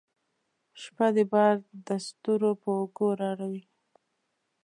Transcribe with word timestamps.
شپه 0.81 1.07
ده 1.15 1.23
بار 1.31 1.55
دستورو 1.87 2.51
په 2.61 2.69
اوږو 2.79 3.07
راوړي 3.21 3.63